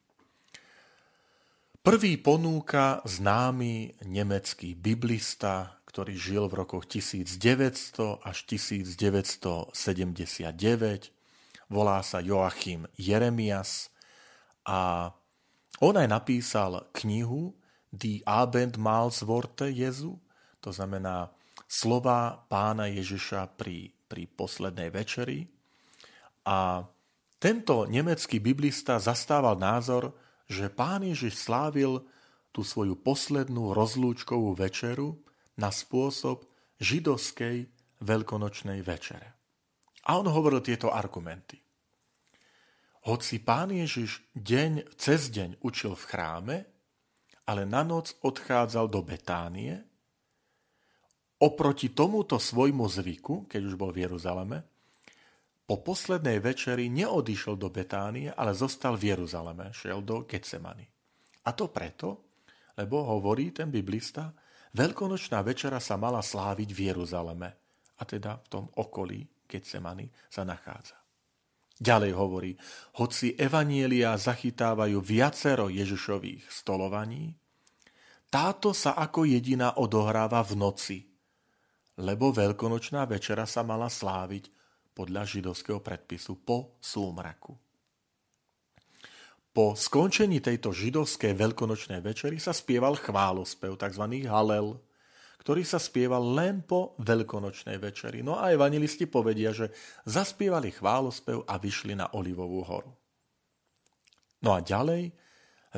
Prvý 1.80 2.20
ponúka 2.20 3.00
známy 3.08 4.04
nemecký 4.04 4.76
biblista, 4.76 5.80
ktorý 5.88 6.20
žil 6.20 6.52
v 6.52 6.60
rokoch 6.60 6.92
1900 6.92 8.28
až 8.28 8.38
1979 8.52 11.16
volá 11.70 12.02
sa 12.02 12.20
Joachim 12.20 12.90
Jeremias 12.98 13.94
a 14.66 15.14
on 15.80 15.96
aj 15.96 16.10
napísal 16.12 16.92
knihu 16.92 17.56
Die 17.90 18.22
Abendmahlsworte 18.28 19.72
Jezu, 19.72 20.20
to 20.60 20.76
znamená 20.76 21.32
slova 21.70 22.44
pána 22.52 22.92
Ježiša 22.92 23.56
pri, 23.56 23.94
pri 24.10 24.28
poslednej 24.28 24.90
večeri. 24.92 25.48
A 26.44 26.84
tento 27.40 27.88
nemecký 27.88 28.44
biblista 28.44 29.00
zastával 29.00 29.56
názor, 29.56 30.12
že 30.50 30.68
pán 30.68 31.08
Ježiš 31.08 31.48
slávil 31.48 32.04
tú 32.52 32.66
svoju 32.66 33.00
poslednú 33.00 33.72
rozlúčkovú 33.72 34.58
večeru 34.58 35.16
na 35.56 35.72
spôsob 35.72 36.44
židovskej 36.82 37.70
veľkonočnej 38.04 38.84
večere. 38.84 39.39
A 40.10 40.18
on 40.18 40.26
hovoril 40.26 40.66
tieto 40.66 40.90
argumenty. 40.90 41.62
Hoci 43.06 43.38
pán 43.46 43.70
Ježiš 43.70 44.26
deň 44.34 44.98
cez 44.98 45.30
deň 45.30 45.62
učil 45.62 45.94
v 45.94 46.08
chráme, 46.10 46.58
ale 47.46 47.70
na 47.70 47.86
noc 47.86 48.18
odchádzal 48.26 48.90
do 48.90 49.06
Betánie, 49.06 49.86
oproti 51.40 51.94
tomuto 51.94 52.42
svojmu 52.42 52.90
zvyku, 52.90 53.46
keď 53.46 53.62
už 53.70 53.76
bol 53.78 53.94
v 53.94 54.10
Jeruzaleme, 54.10 54.66
po 55.70 55.78
poslednej 55.86 56.42
večeri 56.42 56.90
neodišiel 56.90 57.54
do 57.54 57.70
Betánie, 57.70 58.34
ale 58.34 58.58
zostal 58.58 58.98
v 58.98 59.14
Jeruzaleme, 59.14 59.70
šiel 59.70 60.02
do 60.02 60.26
Getsemany. 60.26 60.90
A 61.46 61.54
to 61.54 61.70
preto, 61.70 62.34
lebo 62.82 63.06
hovorí 63.06 63.54
ten 63.54 63.70
biblista, 63.70 64.34
veľkonočná 64.74 65.46
večera 65.46 65.78
sa 65.78 66.02
mala 66.02 66.26
sláviť 66.26 66.70
v 66.74 66.80
Jeruzaleme, 66.90 67.50
a 67.98 68.02
teda 68.04 68.42
v 68.42 68.48
tom 68.50 68.66
okolí 68.74 69.39
Getsemany 69.50 70.14
sa 70.30 70.46
nachádza. 70.46 70.94
Ďalej 71.80 72.12
hovorí, 72.14 72.52
hoci 73.02 73.34
evanielia 73.34 74.14
zachytávajú 74.14 75.00
viacero 75.02 75.72
Ježišových 75.72 76.46
stolovaní, 76.52 77.34
táto 78.30 78.78
sa 78.78 78.94
ako 78.94 79.26
jediná 79.26 79.74
odohráva 79.82 80.46
v 80.46 80.54
noci, 80.54 80.98
lebo 81.98 82.30
veľkonočná 82.30 83.10
večera 83.10 83.50
sa 83.50 83.66
mala 83.66 83.90
sláviť 83.90 84.54
podľa 84.94 85.24
židovského 85.26 85.82
predpisu 85.82 86.46
po 86.46 86.78
súmraku. 86.78 87.58
Po 89.50 89.74
skončení 89.74 90.44
tejto 90.46 90.70
židovskej 90.70 91.34
veľkonočnej 91.34 92.06
večery 92.06 92.38
sa 92.38 92.54
spieval 92.54 93.00
chválospev, 93.00 93.74
tzv. 93.80 94.06
halel, 94.30 94.78
ktorý 95.40 95.64
sa 95.64 95.80
spieval 95.80 96.36
len 96.36 96.62
po 96.68 97.00
veľkonočnej 97.00 97.80
večeri. 97.80 98.20
No 98.20 98.36
a 98.36 98.52
evangelisti 98.52 99.08
povedia, 99.08 99.56
že 99.56 99.72
zaspievali 100.04 100.76
chválospev 100.76 101.48
a 101.48 101.56
vyšli 101.56 101.96
na 101.96 102.12
Olivovú 102.20 102.62
horu. 102.68 102.92
No 104.44 104.56
a 104.56 104.60
ďalej, 104.60 105.16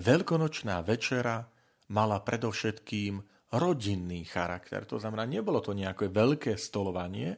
veľkonočná 0.02 0.82
večera 0.82 1.46
mala 1.94 2.22
predovšetkým 2.26 3.22
rodinný 3.52 4.24
charakter. 4.24 4.88
To 4.88 4.96
znamená, 4.96 5.28
nebolo 5.28 5.60
to 5.60 5.76
nejaké 5.76 6.08
veľké 6.08 6.56
stolovanie, 6.56 7.36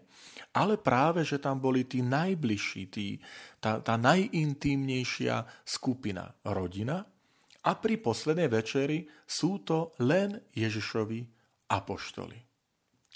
ale 0.54 0.78
práve, 0.78 1.26
že 1.26 1.42
tam 1.42 1.58
boli 1.58 1.90
tí 1.90 2.06
najbližší, 2.06 2.82
tí, 2.94 3.18
tá, 3.58 3.82
tá 3.82 3.98
najintímnejšia 3.98 5.66
skupina 5.66 6.30
rodina. 6.46 7.02
A 7.64 7.72
pri 7.80 7.98
poslednej 7.98 8.52
večeri 8.52 9.08
sú 9.26 9.64
to 9.66 9.96
len 10.04 10.38
Ježišovi 10.54 11.33
apoštoli. 11.74 12.38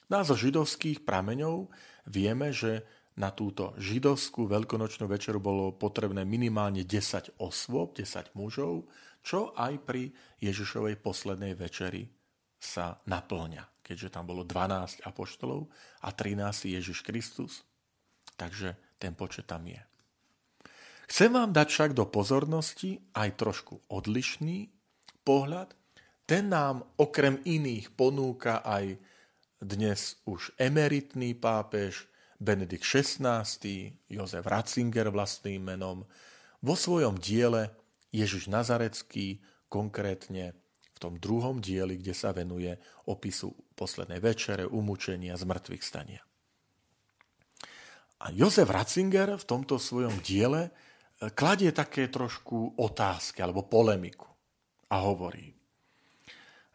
No 0.10 0.24
a 0.24 0.24
zo 0.26 0.34
židovských 0.34 1.06
prameňov 1.06 1.70
vieme, 2.10 2.50
že 2.50 2.88
na 3.18 3.34
túto 3.34 3.74
židovskú 3.82 4.46
veľkonočnú 4.46 5.10
večeru 5.10 5.42
bolo 5.42 5.74
potrebné 5.74 6.22
minimálne 6.22 6.86
10 6.86 7.42
osôb, 7.42 7.98
10 7.98 8.38
mužov, 8.38 8.86
čo 9.26 9.52
aj 9.58 9.74
pri 9.84 10.14
Ježišovej 10.40 11.02
poslednej 11.02 11.58
večeri 11.58 12.08
sa 12.62 13.02
naplňa, 13.10 13.84
keďže 13.84 14.14
tam 14.14 14.30
bolo 14.30 14.46
12 14.46 15.04
apoštolov 15.04 15.68
a 16.06 16.14
13 16.14 16.78
Ježiš 16.78 17.02
Kristus. 17.04 17.66
Takže 18.38 18.78
ten 19.02 19.18
počet 19.18 19.50
tam 19.50 19.66
je. 19.66 19.82
Chcem 21.08 21.34
vám 21.34 21.56
dať 21.56 21.68
však 21.72 21.92
do 21.98 22.06
pozornosti 22.06 23.02
aj 23.18 23.40
trošku 23.40 23.82
odlišný 23.90 24.70
pohľad 25.26 25.74
ten 26.28 26.52
nám 26.52 26.84
okrem 27.00 27.40
iných 27.48 27.96
ponúka 27.96 28.60
aj 28.60 29.00
dnes 29.64 30.20
už 30.28 30.52
emeritný 30.60 31.34
pápež 31.40 32.06
Benedikt 32.38 32.86
XVI, 32.86 33.48
Jozef 34.12 34.46
Ratzinger 34.46 35.10
vlastným 35.10 35.64
menom, 35.74 36.04
vo 36.62 36.76
svojom 36.76 37.18
diele 37.18 37.74
Ježiš 38.12 38.52
Nazarecký, 38.52 39.42
konkrétne 39.72 40.54
v 40.94 40.98
tom 41.00 41.16
druhom 41.18 41.64
dieli, 41.64 41.98
kde 41.98 42.14
sa 42.14 42.36
venuje 42.36 42.76
opisu 43.08 43.54
poslednej 43.74 44.20
večere, 44.20 44.68
umúčenia, 44.68 45.38
zmrtvých 45.40 45.84
stania. 45.86 46.22
A 48.18 48.34
Jozef 48.34 48.68
Ratzinger 48.68 49.38
v 49.38 49.46
tomto 49.46 49.80
svojom 49.80 50.20
diele 50.26 50.70
eh, 50.70 51.32
kladie 51.32 51.72
také 51.72 52.12
trošku 52.12 52.78
otázky 52.78 53.46
alebo 53.46 53.70
polemiku 53.70 54.28
a 54.90 55.06
hovorí, 55.06 55.57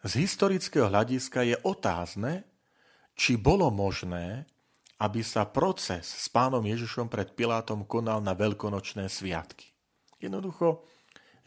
z 0.03 0.11
historického 0.27 0.91
hľadiska 0.91 1.47
je 1.47 1.55
otázne, 1.63 2.43
či 3.15 3.39
bolo 3.39 3.71
možné, 3.71 4.43
aby 4.99 5.23
sa 5.23 5.47
proces 5.47 6.03
s 6.03 6.27
pánom 6.27 6.63
Ježišom 6.63 7.07
pred 7.07 7.31
Pilátom 7.31 7.87
konal 7.87 8.19
na 8.19 8.35
veľkonočné 8.35 9.07
sviatky. 9.07 9.71
Jednoducho, 10.19 10.83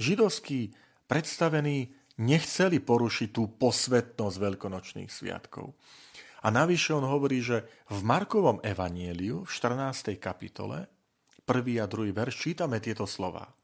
židovskí 0.00 0.72
predstavení 1.08 1.92
nechceli 2.20 2.80
porušiť 2.80 3.28
tú 3.32 3.56
posvetnosť 3.60 4.36
veľkonočných 4.36 5.10
sviatkov. 5.12 5.76
A 6.44 6.52
navyše 6.52 6.96
on 6.96 7.04
hovorí, 7.04 7.40
že 7.40 7.64
v 7.92 8.00
Markovom 8.04 8.60
evanieliu 8.64 9.44
v 9.44 9.50
14. 9.50 10.16
kapitole, 10.20 10.88
prvý 11.44 11.80
a 11.80 11.88
druhý 11.88 12.12
verš, 12.12 12.52
čítame 12.52 12.80
tieto 12.80 13.08
slova 13.08 13.55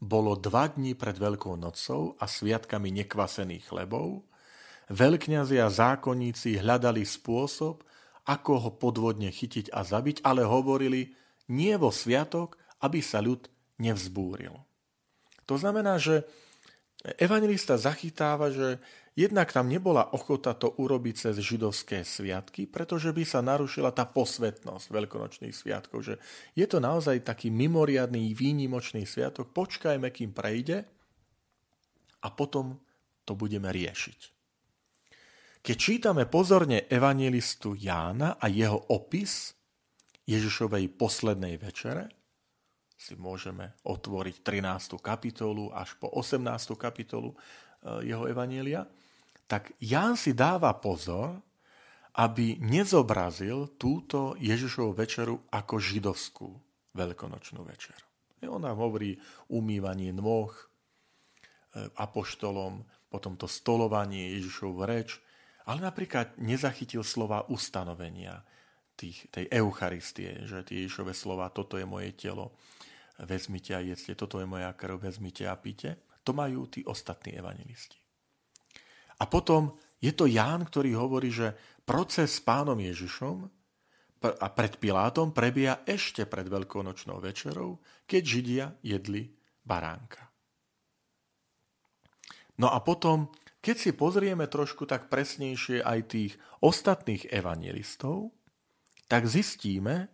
bolo 0.00 0.32
dva 0.34 0.72
dni 0.72 0.96
pred 0.96 1.14
Veľkou 1.14 1.60
nocou 1.60 2.16
a 2.16 2.24
sviatkami 2.24 2.88
nekvasených 3.04 3.68
chlebov, 3.68 4.24
veľkňazi 4.88 5.56
a 5.60 5.68
zákonníci 5.68 6.58
hľadali 6.58 7.04
spôsob, 7.04 7.84
ako 8.24 8.52
ho 8.56 8.70
podvodne 8.74 9.28
chytiť 9.28 9.70
a 9.70 9.84
zabiť, 9.84 10.24
ale 10.24 10.48
hovorili 10.48 11.12
nie 11.52 11.76
vo 11.76 11.92
sviatok, 11.92 12.56
aby 12.80 13.04
sa 13.04 13.20
ľud 13.20 13.46
nevzbúril. 13.76 14.56
To 15.44 15.54
znamená, 15.60 16.00
že 16.00 16.24
evangelista 17.16 17.80
zachytáva, 17.80 18.52
že 18.52 18.80
Jednak 19.18 19.50
tam 19.50 19.66
nebola 19.66 20.14
ochota 20.14 20.54
to 20.54 20.70
urobiť 20.78 21.14
cez 21.28 21.36
židovské 21.42 22.06
sviatky, 22.06 22.70
pretože 22.70 23.10
by 23.10 23.26
sa 23.26 23.42
narušila 23.42 23.90
tá 23.90 24.06
posvetnosť 24.06 24.86
veľkonočných 24.86 25.52
sviatkov, 25.52 26.06
že 26.06 26.14
je 26.54 26.64
to 26.64 26.78
naozaj 26.78 27.26
taký 27.26 27.50
mimoriadný, 27.50 28.32
výnimočný 28.38 29.02
sviatok, 29.02 29.50
počkajme, 29.50 30.08
kým 30.14 30.30
prejde 30.30 30.86
a 32.22 32.28
potom 32.30 32.78
to 33.26 33.34
budeme 33.34 33.66
riešiť. 33.66 34.20
Keď 35.60 35.76
čítame 35.76 36.24
pozorne 36.30 36.86
evangelistu 36.86 37.74
Jána 37.76 38.38
a 38.38 38.46
jeho 38.46 38.78
opis 38.94 39.52
Ježišovej 40.24 40.96
poslednej 40.96 41.58
večere, 41.58 42.08
si 43.00 43.16
môžeme 43.16 43.72
otvoriť 43.88 44.44
13. 44.44 45.00
kapitolu 45.00 45.72
až 45.72 45.96
po 45.96 46.12
18. 46.12 46.44
kapitolu 46.76 47.32
eh, 47.32 48.12
jeho 48.12 48.28
evanielia, 48.28 48.84
tak 49.48 49.72
Ján 49.80 50.20
si 50.20 50.36
dáva 50.36 50.76
pozor, 50.76 51.40
aby 52.20 52.60
nezobrazil 52.60 53.80
túto 53.80 54.36
Ježišovu 54.36 54.92
večeru 54.92 55.40
ako 55.48 55.80
židovskú 55.80 56.48
veľkonočnú 56.92 57.64
večeru. 57.64 58.04
On 58.50 58.60
nám 58.60 58.76
hovorí 58.76 59.16
umývanie 59.48 60.12
nôh 60.12 60.52
eh, 60.52 61.88
apoštolom, 61.96 62.84
potom 63.08 63.40
to 63.40 63.48
stolovanie 63.48 64.36
Ježišovu 64.36 64.84
reč, 64.84 65.16
ale 65.64 65.80
napríklad 65.80 66.36
nezachytil 66.36 67.00
slova 67.00 67.48
ustanovenia 67.48 68.44
tých, 69.00 69.32
tej 69.32 69.48
Eucharistie, 69.48 70.44
že 70.44 70.60
tie 70.60 70.84
Ježišové 70.84 71.16
slova, 71.16 71.48
toto 71.48 71.80
je 71.80 71.88
moje 71.88 72.12
telo, 72.12 72.52
vezmite 73.24 73.72
a 73.72 73.80
jedzte, 73.80 74.12
toto 74.12 74.36
je 74.40 74.46
moja 74.48 74.68
krv, 74.76 75.00
vezmite 75.00 75.48
a 75.48 75.56
pite. 75.56 76.04
To 76.20 76.36
majú 76.36 76.68
tí 76.68 76.84
ostatní 76.84 77.32
evangelisti. 77.32 77.96
A 79.20 79.24
potom 79.24 79.76
je 80.00 80.12
to 80.12 80.28
Ján, 80.28 80.64
ktorý 80.68 80.96
hovorí, 80.96 81.28
že 81.32 81.52
proces 81.84 82.36
s 82.36 82.40
pánom 82.40 82.76
Ježišom 82.76 83.48
a 84.20 84.46
pred 84.52 84.76
Pilátom 84.76 85.32
prebieha 85.32 85.84
ešte 85.88 86.28
pred 86.28 86.44
veľkonočnou 86.44 87.20
večerou, 87.24 87.80
keď 88.04 88.22
Židia 88.24 88.66
jedli 88.84 89.32
baránka. 89.64 90.28
No 92.60 92.68
a 92.68 92.84
potom, 92.84 93.32
keď 93.64 93.76
si 93.76 93.90
pozrieme 93.96 94.44
trošku 94.44 94.84
tak 94.84 95.08
presnejšie 95.08 95.80
aj 95.80 96.00
tých 96.12 96.32
ostatných 96.60 97.32
evangelistov, 97.32 98.36
tak 99.10 99.26
zistíme, 99.26 100.06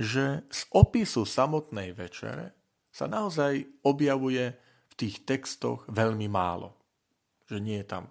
že 0.00 0.48
z 0.48 0.60
opisu 0.72 1.28
samotnej 1.28 1.92
večere 1.92 2.56
sa 2.88 3.04
naozaj 3.04 3.84
objavuje 3.84 4.48
v 4.88 4.94
tých 4.96 5.28
textoch 5.28 5.84
veľmi 5.92 6.24
málo. 6.32 6.72
Že 7.44 7.58
nie 7.60 7.84
je 7.84 7.86
tam, 7.86 8.08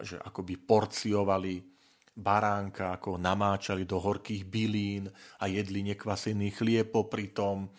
že 0.00 0.16
akoby 0.16 0.56
porciovali 0.56 1.60
baránka, 2.16 2.96
ako 2.96 3.20
namáčali 3.20 3.84
do 3.84 4.00
horkých 4.00 4.48
bylín 4.48 5.08
a 5.40 5.44
jedli 5.46 5.84
nekvasený 5.92 6.56
chlieb 6.56 6.88
popri 6.92 7.30
tom. 7.30 7.70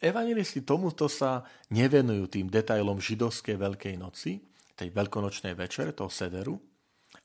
Evangelisti 0.00 0.64
tomuto 0.64 1.10
sa 1.10 1.44
nevenujú 1.74 2.24
tým 2.30 2.46
detailom 2.48 3.02
židovskej 3.02 3.58
Veľkej 3.58 3.94
noci, 4.00 4.40
tej 4.74 4.90
veľkonočnej 4.90 5.54
večere, 5.54 5.94
toho 5.94 6.10
sederu, 6.10 6.58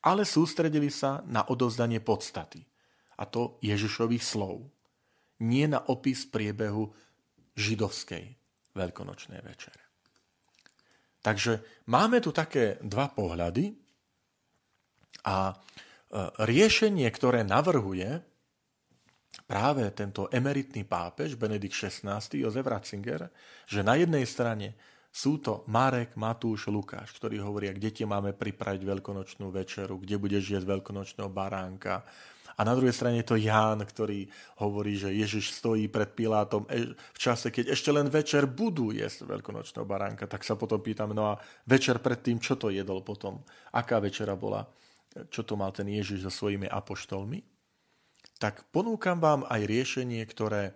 ale 0.05 0.21
sústredili 0.21 0.93
sa 0.93 1.25
na 1.25 1.49
odovzdanie 1.49 1.99
podstaty, 2.03 2.61
a 3.19 3.23
to 3.27 3.59
Ježišových 3.59 4.23
slov 4.23 4.63
nie 5.43 5.67
na 5.67 5.83
opis 5.91 6.23
priebehu 6.27 6.87
židovskej 7.55 8.23
veľkonočnej 8.75 9.39
večere. 9.43 9.83
Takže 11.19 11.83
máme 11.91 12.23
tu 12.23 12.31
také 12.31 12.79
dva 12.79 13.11
pohľady 13.11 13.75
a 15.27 15.51
e, 15.51 15.53
riešenie, 16.47 17.07
ktoré 17.11 17.43
navrhuje 17.43 18.23
práve 19.43 19.83
tento 19.91 20.31
emeritný 20.31 20.87
pápež 20.87 21.35
Benedikt 21.35 21.75
XVI. 21.75 22.23
Jozef 22.23 22.63
Ratzinger, 22.63 23.27
že 23.67 23.83
na 23.83 23.99
jednej 23.99 24.23
strane 24.23 24.79
sú 25.09 25.41
to 25.43 25.67
Marek, 25.67 26.15
Matúš, 26.15 26.71
Lukáš, 26.71 27.11
ktorí 27.17 27.41
hovoria, 27.41 27.75
kde 27.75 27.89
ti 27.91 28.03
máme 28.05 28.37
pripraviť 28.37 28.81
veľkonočnú 28.85 29.49
večeru, 29.51 29.99
kde 29.99 30.15
budeš 30.21 30.55
jesť 30.55 30.69
veľkonočného 30.69 31.29
baránka, 31.33 32.05
a 32.59 32.67
na 32.67 32.75
druhej 32.75 32.91
strane 32.91 33.23
je 33.23 33.31
to 33.31 33.39
Ján, 33.39 33.79
ktorý 33.79 34.27
hovorí, 34.59 34.99
že 34.99 35.15
Ježiš 35.15 35.55
stojí 35.55 35.87
pred 35.87 36.11
Pilátom 36.11 36.67
e, 36.67 36.91
v 36.91 37.19
čase, 37.19 37.55
keď 37.55 37.71
ešte 37.71 37.87
len 37.95 38.11
večer 38.11 38.51
budú 38.51 38.91
jesť 38.91 39.31
veľkonočného 39.31 39.87
baránka. 39.87 40.27
Tak 40.27 40.43
sa 40.43 40.59
potom 40.59 40.83
pýtame, 40.83 41.15
no 41.15 41.31
a 41.31 41.39
večer 41.63 42.03
predtým, 42.03 42.43
čo 42.43 42.59
to 42.59 42.67
jedol 42.67 42.99
potom? 42.99 43.39
Aká 43.71 44.03
večera 44.03 44.35
bola? 44.35 44.67
Čo 45.31 45.47
to 45.47 45.55
mal 45.55 45.71
ten 45.71 45.87
Ježiš 45.87 46.27
so 46.27 46.31
svojimi 46.35 46.67
apoštolmi? 46.67 47.39
Tak 48.43 48.67
ponúkam 48.75 49.23
vám 49.23 49.47
aj 49.47 49.63
riešenie, 49.63 50.19
ktoré 50.27 50.75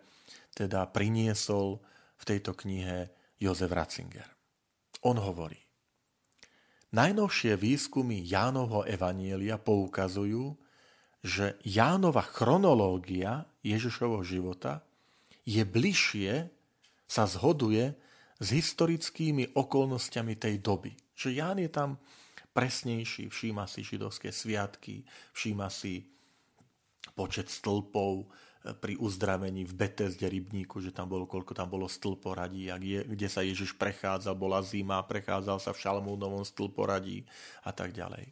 teda 0.55 0.87
priniesol 0.87 1.83
v 2.15 2.23
tejto 2.23 2.55
knihe 2.55 3.11
Jozef 3.43 3.75
Ratzinger. 3.75 4.31
On 5.03 5.19
hovorí, 5.19 5.59
Najnovšie 6.93 7.57
výskumy 7.57 8.21
Jánovho 8.21 8.85
evanielia 8.85 9.57
poukazujú, 9.57 10.53
že 11.23 11.55
Jánova 11.63 12.21
chronológia 12.21 13.47
Ježišovho 13.63 14.27
života 14.27 14.83
je 15.47 15.63
bližšie, 15.63 16.51
sa 17.07 17.23
zhoduje 17.23 17.95
s 18.43 18.47
historickými 18.51 19.55
okolnostiami 19.55 20.35
tej 20.35 20.59
doby. 20.59 20.91
Že 21.15 21.29
Ján 21.39 21.57
je 21.63 21.71
tam 21.71 21.95
presnejší, 22.51 23.31
všíma 23.31 23.65
si 23.65 23.81
židovské 23.87 24.35
sviatky, 24.35 25.07
všíma 25.31 25.71
si 25.71 26.03
počet 27.15 27.47
stĺpov 27.47 28.13
e, 28.19 28.25
pri 28.75 28.99
uzdravení 28.99 29.63
v 29.63 29.73
Betesde 29.73 30.27
rybníku, 30.27 30.83
že 30.83 30.91
tam 30.91 31.07
bolo, 31.07 31.23
koľko 31.25 31.55
tam 31.55 31.69
bolo 31.71 31.89
stĺporadí, 31.89 32.69
kde 33.07 33.27
sa 33.27 33.41
Ježiš 33.45 33.73
prechádzal, 33.79 34.35
bola 34.35 34.59
zima, 34.61 35.01
prechádzal 35.05 35.57
sa 35.61 35.71
v 35.71 35.81
Šalmúnovom 35.81 36.45
stĺporadí 36.45 37.25
a 37.63 37.71
tak 37.71 37.95
ďalej. 37.95 38.31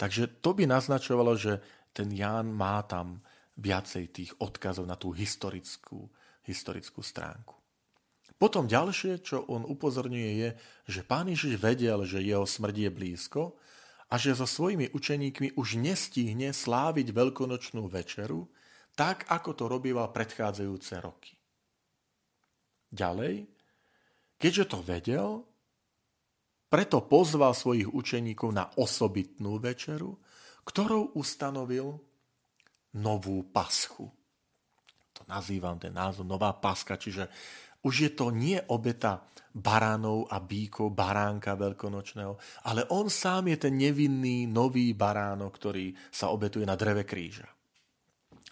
Takže 0.00 0.42
to 0.42 0.50
by 0.56 0.66
naznačovalo, 0.66 1.38
že 1.38 1.62
ten 1.92 2.08
Ján 2.12 2.52
má 2.52 2.80
tam 2.88 3.20
viacej 3.60 4.04
tých 4.12 4.32
odkazov 4.40 4.88
na 4.88 4.96
tú 4.96 5.12
historickú, 5.12 6.08
historickú 6.44 7.04
stránku. 7.04 7.62
Potom 8.40 8.66
ďalšie, 8.66 9.22
čo 9.22 9.46
on 9.46 9.62
upozorňuje, 9.62 10.30
je, 10.34 10.50
že 10.90 11.06
pán 11.06 11.30
Ježiš 11.30 11.62
vedel, 11.62 12.02
že 12.02 12.24
jeho 12.24 12.42
smrť 12.42 12.74
je 12.74 12.90
blízko 12.90 13.42
a 14.10 14.18
že 14.18 14.34
so 14.34 14.50
svojimi 14.50 14.90
učeníkmi 14.90 15.54
už 15.54 15.78
nestihne 15.78 16.50
sláviť 16.50 17.14
veľkonočnú 17.14 17.86
večeru, 17.86 18.50
tak 18.98 19.30
ako 19.30 19.50
to 19.54 19.64
robíval 19.70 20.10
predchádzajúce 20.10 20.94
roky. 21.00 21.38
Ďalej, 22.92 23.46
keďže 24.36 24.64
to 24.68 24.78
vedel, 24.84 25.28
preto 26.66 27.04
pozval 27.04 27.54
svojich 27.54 27.88
učeníkov 27.88 28.50
na 28.52 28.68
osobitnú 28.74 29.62
večeru, 29.62 30.18
ktorou 30.62 31.14
ustanovil 31.18 31.98
novú 32.98 33.42
paschu. 33.50 34.06
To 35.16 35.22
nazývam 35.28 35.80
ten 35.80 35.92
názov 35.92 36.28
Nová 36.28 36.52
paska, 36.56 36.96
čiže 36.96 37.28
už 37.82 37.94
je 37.98 38.10
to 38.14 38.30
nie 38.30 38.56
obeta 38.70 39.26
baránov 39.52 40.30
a 40.32 40.40
bíkov, 40.40 40.96
baránka 40.96 41.52
veľkonočného, 41.58 42.64
ale 42.64 42.88
on 42.94 43.12
sám 43.12 43.52
je 43.52 43.68
ten 43.68 43.74
nevinný 43.76 44.48
nový 44.48 44.96
baránok, 44.96 45.52
ktorý 45.52 45.92
sa 46.08 46.32
obetuje 46.32 46.64
na 46.64 46.78
dreve 46.78 47.04
kríža. 47.04 47.44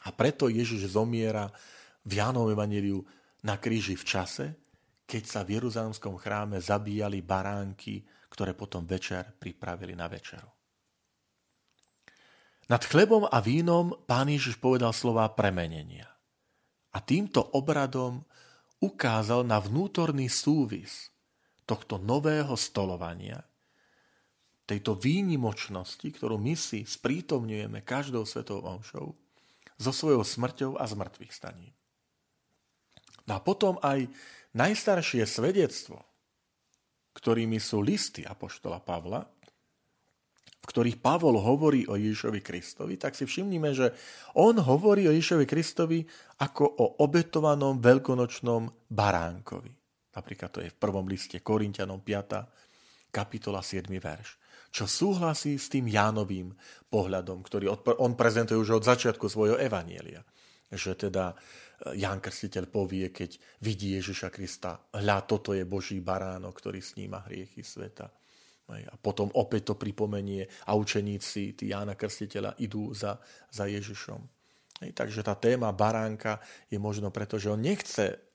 A 0.05 0.09
preto 0.13 0.53
Ježiš 0.53 0.93
zomiera 0.93 1.49
v 2.05 2.13
Jánovom 2.21 2.53
evaníliu 2.53 3.01
na 3.45 3.57
kríži 3.57 3.97
v 3.97 4.05
čase, 4.05 4.47
keď 5.09 5.23
sa 5.25 5.41
v 5.43 5.57
Jeruzalemskom 5.57 6.21
chráme 6.21 6.61
zabíjali 6.61 7.25
baránky, 7.25 8.05
ktoré 8.29 8.53
potom 8.53 8.85
večer 8.85 9.25
pripravili 9.37 9.97
na 9.97 10.07
večeru. 10.07 10.60
Nad 12.71 12.87
chlebom 12.87 13.27
a 13.27 13.43
vínom 13.43 13.99
pán 14.07 14.31
Ježiš 14.31 14.55
povedal 14.63 14.95
slova 14.95 15.27
premenenia. 15.35 16.07
A 16.95 17.03
týmto 17.03 17.43
obradom 17.51 18.23
ukázal 18.79 19.43
na 19.43 19.59
vnútorný 19.59 20.31
súvis 20.31 21.11
tohto 21.67 21.99
nového 21.99 22.55
stolovania, 22.55 23.43
tejto 24.71 24.95
výnimočnosti, 24.95 26.07
ktorú 26.07 26.39
my 26.39 26.55
si 26.55 26.87
sprítomňujeme 26.87 27.83
každou 27.83 28.23
svetou 28.23 28.63
omšou, 28.63 29.19
so 29.75 29.91
svojou 29.91 30.23
smrťou 30.23 30.79
a 30.79 30.87
zmrtvých 30.87 31.35
staní. 31.35 31.75
No 33.27 33.35
a 33.35 33.41
potom 33.43 33.83
aj 33.83 34.07
najstaršie 34.55 35.27
svedectvo, 35.27 36.07
ktorými 37.19 37.59
sú 37.59 37.83
listy 37.83 38.23
Apoštola 38.23 38.79
Pavla, 38.79 39.27
v 40.61 40.67
ktorých 40.69 41.01
Pavol 41.01 41.41
hovorí 41.41 41.89
o 41.89 41.97
Ježišovi 41.97 42.45
Kristovi, 42.45 43.01
tak 43.01 43.17
si 43.17 43.25
všimnime, 43.25 43.73
že 43.73 43.97
on 44.37 44.61
hovorí 44.61 45.09
o 45.09 45.15
Ježišovi 45.17 45.49
Kristovi 45.49 46.05
ako 46.45 46.65
o 46.65 46.87
obetovanom 47.01 47.81
veľkonočnom 47.81 48.93
baránkovi. 48.93 49.73
Napríklad 50.11 50.51
to 50.53 50.61
je 50.61 50.69
v 50.69 50.81
prvom 50.81 51.09
liste 51.09 51.41
Korintianom 51.41 52.05
5. 52.05 53.09
kapitola 53.15 53.65
7. 53.65 53.89
verš. 53.97 54.37
Čo 54.71 54.87
súhlasí 54.87 55.59
s 55.59 55.67
tým 55.73 55.91
Jánovým 55.91 56.55
pohľadom, 56.87 57.43
ktorý 57.43 57.73
on 57.99 58.15
prezentuje 58.15 58.61
už 58.61 58.83
od 58.83 58.87
začiatku 58.87 59.27
svojho 59.27 59.59
evanielia. 59.59 60.23
Že 60.71 61.11
teda 61.11 61.35
eh, 61.35 61.99
Ján 61.99 62.23
Krstiteľ 62.23 62.71
povie, 62.71 63.11
keď 63.11 63.41
vidí 63.65 63.99
Ježiša 63.99 64.31
Krista, 64.31 64.79
hľa, 64.95 65.27
toto 65.27 65.57
je 65.57 65.67
Boží 65.67 65.99
baránok, 65.99 66.55
ktorý 66.55 66.79
sníma 66.79 67.27
hriechy 67.27 67.67
sveta. 67.67 68.13
A 68.71 68.95
potom 68.95 69.31
opäť 69.35 69.73
to 69.73 69.75
pripomenie 69.75 70.47
a 70.71 70.79
učeníci, 70.79 71.59
tí 71.59 71.75
Jána 71.75 71.99
Krstiteľa, 71.99 72.55
idú 72.63 72.95
za, 72.95 73.19
za 73.51 73.67
Ježišom. 73.67 74.21
Takže 74.95 75.21
tá 75.21 75.37
téma 75.37 75.75
baránka 75.75 76.41
je 76.71 76.81
možno 76.81 77.13
preto, 77.13 77.37
že 77.37 77.53
on 77.53 77.61
nechce 77.61 78.31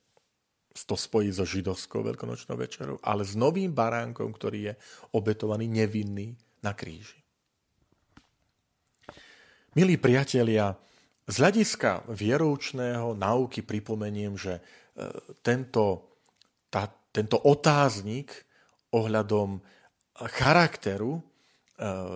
to 0.83 0.99
spojí 0.99 1.31
so 1.31 1.47
židovskou 1.47 2.03
veľkonočnou 2.03 2.59
večerou, 2.59 2.99
ale 2.99 3.23
s 3.23 3.31
novým 3.39 3.71
baránkom, 3.71 4.35
ktorý 4.35 4.59
je 4.69 4.73
obetovaný 5.15 5.71
nevinný 5.71 6.35
na 6.59 6.75
kríži. 6.75 7.23
Milí 9.79 9.95
priatelia, 9.95 10.75
z 11.25 11.35
hľadiska 11.41 12.05
vieroučného 12.11 13.15
nauky 13.17 13.63
pripomeniem, 13.63 14.35
že 14.37 14.59
e, 14.59 14.61
tento, 15.41 16.13
tá, 16.69 16.85
tento 17.09 17.39
otáznik 17.41 18.31
ohľadom 18.93 19.57
charakteru 20.15 21.19
e, 21.19 21.21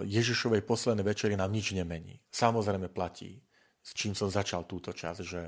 Ježišovej 0.07 0.63
poslednej 0.63 1.03
večery 1.03 1.35
nám 1.35 1.51
nič 1.51 1.75
nemení. 1.75 2.19
Samozrejme 2.31 2.87
platí, 2.87 3.35
s 3.83 3.91
čím 3.91 4.15
som 4.15 4.31
začal 4.31 4.63
túto 4.63 4.95
časť, 4.95 5.21
že, 5.23 5.43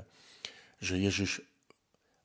že 0.80 0.94
Ježiš 1.00 1.40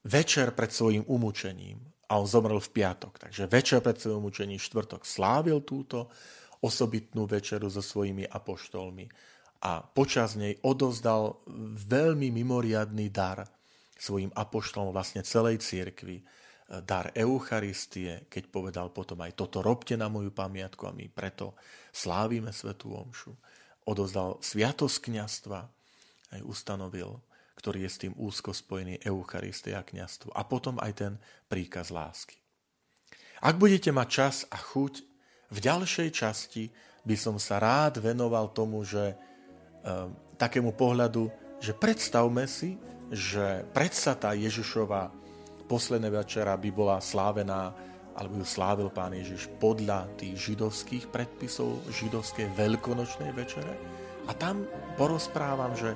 večer 0.04 0.52
pred 0.52 0.72
svojim 0.72 1.08
umúčením, 1.08 1.80
a 2.08 2.24
on 2.24 2.28
zomrel 2.28 2.60
v 2.64 2.72
piatok, 2.72 3.20
takže 3.20 3.52
večer 3.52 3.84
pred 3.84 4.00
svojim 4.00 4.24
umúčením 4.24 4.60
štvrtok 4.64 5.04
slávil 5.04 5.60
túto 5.68 6.08
osobitnú 6.64 7.28
večeru 7.28 7.68
so 7.68 7.84
svojimi 7.84 8.24
apoštolmi 8.24 9.06
a 9.68 9.84
počas 9.84 10.40
nej 10.40 10.56
odozdal 10.64 11.44
veľmi 11.84 12.32
mimoriadný 12.32 13.12
dar 13.12 13.44
svojim 13.98 14.32
apoštolom 14.32 14.94
vlastne 14.94 15.26
celej 15.26 15.60
cirkvi, 15.60 16.24
dar 16.68 17.16
Eucharistie, 17.16 18.28
keď 18.28 18.44
povedal 18.52 18.88
potom 18.92 19.24
aj 19.24 19.40
toto 19.40 19.64
robte 19.64 19.96
na 19.96 20.12
moju 20.12 20.36
pamiatku 20.36 20.84
a 20.84 20.92
my 20.92 21.08
preto 21.08 21.56
slávime 21.96 22.52
Svetú 22.52 22.92
Omšu. 22.92 23.32
Odozdal 23.88 24.36
sviatosť 24.44 24.98
kniastva, 25.08 25.64
aj 26.36 26.42
ustanovil 26.44 27.24
ktorý 27.58 27.90
je 27.90 27.92
s 27.92 28.02
tým 28.06 28.14
úzko 28.16 28.54
spojený 28.54 29.02
Eucharistie 29.02 29.74
a 29.74 29.82
kniazstvo. 29.82 30.30
A 30.38 30.46
potom 30.46 30.78
aj 30.78 30.94
ten 30.94 31.14
príkaz 31.50 31.90
lásky. 31.90 32.38
Ak 33.42 33.58
budete 33.58 33.90
mať 33.90 34.08
čas 34.08 34.36
a 34.54 34.58
chuť, 34.62 35.02
v 35.50 35.60
ďalšej 35.60 36.10
časti 36.14 36.70
by 37.02 37.16
som 37.18 37.42
sa 37.42 37.58
rád 37.58 37.98
venoval 37.98 38.54
tomu, 38.54 38.86
že 38.86 39.14
e, 39.14 39.16
takému 40.38 40.76
pohľadu, 40.78 41.34
že 41.58 41.74
predstavme 41.74 42.46
si, 42.46 42.78
že 43.10 43.66
predsa 43.74 44.14
tá 44.14 44.36
Ježišova 44.38 45.10
posledná 45.68 46.10
večera 46.10 46.56
by 46.56 46.70
bola 46.72 46.98
slávená, 47.04 47.76
alebo 48.18 48.42
ju 48.42 48.46
slávil 48.48 48.90
pán 48.90 49.14
Ježiš 49.14 49.52
podľa 49.62 50.10
tých 50.18 50.52
židovských 50.52 51.12
predpisov 51.14 51.86
židovskej 51.94 52.50
veľkonočnej 52.58 53.30
večere. 53.36 53.78
A 54.26 54.34
tam 54.34 54.66
porozprávam, 54.98 55.78
že 55.78 55.94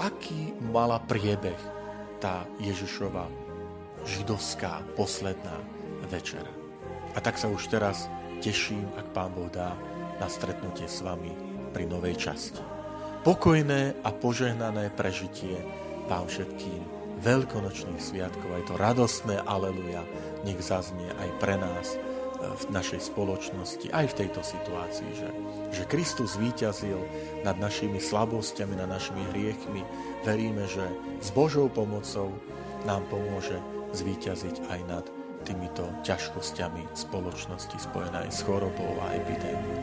aký 0.00 0.56
mala 0.72 1.02
priebeh 1.04 1.58
tá 2.22 2.46
Ježišova 2.62 3.28
židovská 4.06 4.80
posledná 4.96 5.58
večera. 6.08 6.50
A 7.14 7.18
tak 7.20 7.36
sa 7.36 7.50
už 7.50 7.68
teraz 7.68 8.06
teším, 8.38 8.86
ak 8.94 9.10
Pán 9.12 9.34
Boh 9.34 9.50
dá, 9.50 9.74
na 10.18 10.26
stretnutie 10.26 10.86
s 10.86 11.02
vami 11.02 11.30
pri 11.70 11.86
novej 11.86 12.18
časti. 12.18 12.62
Pokojné 13.22 14.02
a 14.02 14.10
požehnané 14.14 14.90
prežitie 14.94 15.58
vám 16.10 16.26
všetkým 16.26 16.97
veľkonočných 17.20 18.00
sviatkov, 18.00 18.48
aj 18.54 18.64
to 18.70 18.74
radostné 18.78 19.36
aleluja, 19.44 20.02
nech 20.46 20.58
zaznie 20.62 21.10
aj 21.18 21.28
pre 21.42 21.58
nás 21.58 21.98
v 22.38 22.64
našej 22.70 23.10
spoločnosti, 23.10 23.90
aj 23.90 24.14
v 24.14 24.18
tejto 24.24 24.46
situácii, 24.46 25.10
že, 25.10 25.28
že 25.74 25.82
Kristus 25.90 26.38
víťazil 26.38 27.02
nad 27.42 27.58
našimi 27.58 27.98
slabosťami, 27.98 28.78
nad 28.78 28.86
našimi 28.86 29.26
hriechmi. 29.34 29.82
Veríme, 30.22 30.70
že 30.70 30.86
s 31.18 31.34
Božou 31.34 31.66
pomocou 31.66 32.30
nám 32.86 33.02
pomôže 33.10 33.58
zvíťaziť 33.90 34.70
aj 34.70 34.80
nad 34.86 35.04
týmito 35.42 35.90
ťažkosťami 36.06 36.94
spoločnosti 36.94 37.74
spojené 37.74 38.30
s 38.30 38.46
chorobou 38.46 38.94
a 39.02 39.18
epidémiou. 39.18 39.82